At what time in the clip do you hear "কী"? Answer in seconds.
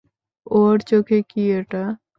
1.29-1.43